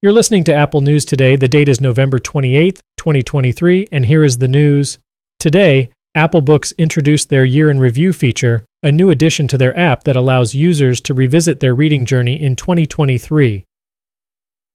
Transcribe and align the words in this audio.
You're 0.00 0.12
listening 0.12 0.44
to 0.44 0.54
Apple 0.54 0.80
News 0.80 1.04
Today. 1.04 1.34
The 1.34 1.48
date 1.48 1.68
is 1.68 1.80
November 1.80 2.20
28th, 2.20 2.78
2023, 2.98 3.88
and 3.90 4.06
here 4.06 4.22
is 4.22 4.38
the 4.38 4.46
news. 4.46 5.00
Today, 5.40 5.90
Apple 6.14 6.40
Books 6.40 6.72
introduced 6.78 7.30
their 7.30 7.44
year 7.44 7.68
in 7.68 7.80
review 7.80 8.12
feature, 8.12 8.64
a 8.84 8.92
new 8.92 9.10
addition 9.10 9.48
to 9.48 9.58
their 9.58 9.76
app 9.76 10.04
that 10.04 10.14
allows 10.14 10.54
users 10.54 11.00
to 11.00 11.14
revisit 11.14 11.58
their 11.58 11.74
reading 11.74 12.06
journey 12.06 12.40
in 12.40 12.54
2023. 12.54 13.64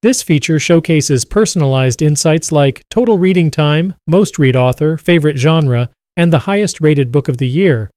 This 0.02 0.22
feature 0.22 0.60
showcases 0.60 1.24
personalized 1.24 2.02
insights 2.02 2.52
like 2.52 2.84
total 2.90 3.18
reading 3.18 3.50
time, 3.50 3.94
most 4.06 4.38
read 4.38 4.58
author, 4.58 4.98
favorite 4.98 5.38
genre, 5.38 5.90
and 6.18 6.34
the 6.34 6.40
highest 6.40 6.82
rated 6.82 7.14
book 7.14 7.30
of 7.30 7.38
the 7.38 7.48
year. 7.48 7.90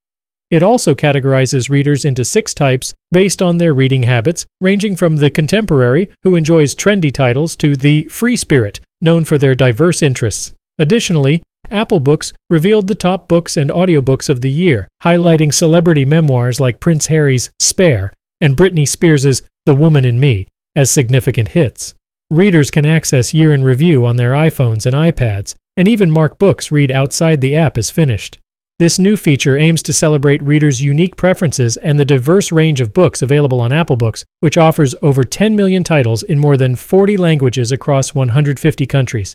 It 0.51 0.63
also 0.63 0.95
categorizes 0.95 1.69
readers 1.69 2.05
into 2.05 2.25
six 2.25 2.55
types 2.55 2.95
based 3.11 3.43
on 3.43 3.59
their 3.59 3.75
reading 3.75 4.05
habits, 4.05 4.47
ranging 4.61 4.95
from 4.95 5.17
the 5.17 5.31
contemporary, 5.31 6.09
who 6.23 6.37
enjoys 6.37 6.75
trendy 6.75 7.13
titles, 7.13 7.57
to 7.57 7.75
the 7.75 8.05
free 8.05 8.37
spirit, 8.37 8.81
known 9.01 9.25
for 9.25 9.39
their 9.39 9.55
diverse 9.55 10.03
interests. 10.03 10.53
Additionally, 10.79 11.43
Apple 11.71 11.99
Books 11.99 12.33
revealed 12.49 12.87
the 12.87 12.95
top 12.95 13.27
books 13.27 13.57
and 13.57 13.71
audiobooks 13.71 14.29
of 14.29 14.41
the 14.41 14.51
year, 14.51 14.87
highlighting 15.03 15.53
celebrity 15.53 16.05
memoirs 16.05 16.61
like 16.61 16.79
Prince 16.79 17.07
Harry's 17.07 17.51
Spare 17.59 18.13
and 18.41 18.57
Britney 18.57 18.87
Spears' 18.87 19.43
The 19.65 19.75
Woman 19.75 20.05
in 20.05 20.21
Me 20.21 20.47
as 20.77 20.91
significant 20.91 21.49
hits. 21.49 21.95
Readers 22.31 22.71
can 22.71 22.87
access 22.87 23.35
year 23.35 23.53
in 23.53 23.65
review 23.65 24.05
on 24.07 24.17
their 24.17 24.33
iPhones 24.33 24.87
and 24.87 24.95
iPads, 24.95 25.55
and 25.77 25.89
even 25.89 26.11
mark 26.11 26.39
books 26.39 26.71
read 26.71 26.91
outside 26.91 27.41
the 27.41 27.57
app 27.57 27.77
as 27.77 27.91
finished. 27.91 28.39
This 28.79 28.99
new 28.99 29.17
feature 29.17 29.57
aims 29.57 29.83
to 29.85 29.95
celebrate 29.95 30.43
readers' 30.43 30.83
unique 30.83 31.17
preferences 31.17 31.79
and 31.79 31.99
the 31.99 32.05
diverse 32.05 32.53
range 32.53 32.83
of 32.83 32.93
books 32.93 33.23
available 33.23 33.59
on 33.59 33.73
Apple 33.73 33.97
Books, 33.97 34.23
which 34.41 34.59
offers 34.59 34.95
over 35.01 35.25
10 35.25 35.57
million 35.57 35.83
titles 35.83 36.23
in 36.23 36.39
more 36.39 36.59
than 36.59 36.77
40 36.77 37.17
languages 37.17 37.73
across 37.73 38.15
150 38.15 38.85
countries. 38.85 39.35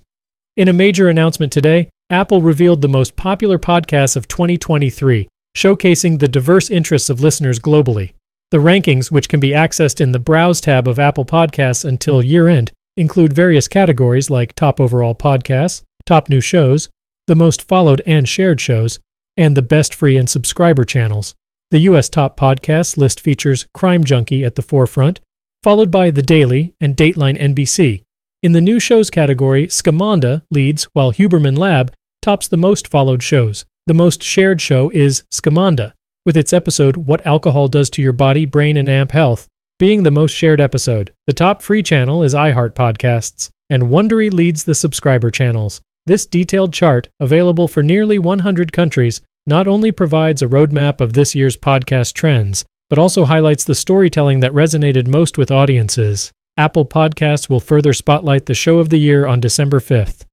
In 0.55 0.67
a 0.67 0.73
major 0.73 1.09
announcement 1.09 1.51
today, 1.51 1.89
Apple 2.11 2.43
revealed 2.43 2.83
the 2.83 2.87
most 2.87 3.15
popular 3.15 3.57
podcasts 3.57 4.15
of 4.15 4.27
2023, 4.27 5.27
showcasing 5.57 6.19
the 6.19 6.27
diverse 6.27 6.69
interests 6.69 7.09
of 7.09 7.21
listeners 7.21 7.57
globally. 7.57 8.13
The 8.51 8.59
rankings, 8.59 9.09
which 9.09 9.27
can 9.27 9.39
be 9.39 9.51
accessed 9.51 9.99
in 9.99 10.11
the 10.11 10.19
Browse 10.19 10.61
tab 10.61 10.87
of 10.87 10.99
Apple 10.99 11.25
Podcasts 11.25 11.83
until 11.83 12.21
year 12.21 12.47
end, 12.47 12.71
include 12.95 13.33
various 13.33 13.67
categories 13.67 14.29
like 14.29 14.53
Top 14.53 14.79
Overall 14.79 15.15
Podcasts, 15.15 15.81
Top 16.05 16.29
New 16.29 16.41
Shows, 16.41 16.89
the 17.25 17.35
most 17.35 17.67
followed 17.67 18.03
and 18.05 18.29
shared 18.29 18.61
shows, 18.61 18.99
and 19.37 19.55
the 19.55 19.61
best 19.61 19.93
free 19.95 20.17
and 20.17 20.29
subscriber 20.29 20.83
channels. 20.83 21.35
The 21.71 21.79
US 21.79 22.09
top 22.09 22.37
podcasts 22.37 22.97
list 22.97 23.19
features 23.19 23.67
Crime 23.73 24.03
Junkie 24.03 24.43
at 24.43 24.55
the 24.55 24.61
forefront, 24.61 25.19
followed 25.63 25.91
by 25.91 26.11
The 26.11 26.21
Daily 26.21 26.73
and 26.81 26.95
Dateline 26.95 27.39
NBC. 27.39 28.03
In 28.43 28.51
the 28.51 28.61
new 28.61 28.79
shows 28.79 29.09
category, 29.09 29.67
Scamanda 29.67 30.41
leads 30.51 30.85
while 30.93 31.13
Huberman 31.13 31.57
Lab 31.57 31.93
tops 32.21 32.47
the 32.47 32.57
most 32.57 32.87
followed 32.87 33.23
shows. 33.23 33.65
The 33.87 33.93
most 33.93 34.21
shared 34.21 34.61
show 34.61 34.89
is 34.89 35.23
Scamanda, 35.31 35.93
with 36.25 36.37
its 36.37 36.53
episode 36.53 36.97
What 36.97 37.25
Alcohol 37.25 37.67
Does 37.67 37.89
to 37.91 38.01
Your 38.01 38.13
Body, 38.13 38.45
Brain, 38.45 38.77
and 38.77 38.89
Amp 38.89 39.11
Health 39.11 39.47
being 39.81 40.03
the 40.03 40.11
most 40.11 40.33
shared 40.33 40.61
episode. 40.61 41.11
The 41.25 41.33
top 41.33 41.63
free 41.63 41.81
channel 41.81 42.21
is 42.21 42.35
iHeart 42.35 42.75
Podcasts, 42.75 43.49
and 43.67 43.81
Wondery 43.81 44.31
leads 44.31 44.63
the 44.63 44.75
subscriber 44.75 45.31
channels. 45.31 45.81
This 46.07 46.25
detailed 46.25 46.73
chart, 46.73 47.09
available 47.19 47.67
for 47.67 47.83
nearly 47.83 48.17
100 48.17 48.73
countries, 48.73 49.21
not 49.45 49.67
only 49.67 49.91
provides 49.91 50.41
a 50.41 50.47
roadmap 50.47 50.99
of 50.99 51.13
this 51.13 51.35
year's 51.35 51.57
podcast 51.57 52.13
trends, 52.13 52.65
but 52.89 52.97
also 52.97 53.25
highlights 53.25 53.63
the 53.63 53.75
storytelling 53.75 54.39
that 54.39 54.51
resonated 54.51 55.07
most 55.07 55.37
with 55.37 55.51
audiences. 55.51 56.31
Apple 56.57 56.85
Podcasts 56.85 57.49
will 57.49 57.59
further 57.59 57.93
spotlight 57.93 58.47
the 58.47 58.53
show 58.53 58.79
of 58.79 58.89
the 58.89 58.97
year 58.97 59.27
on 59.27 59.39
December 59.39 59.79
5th. 59.79 60.25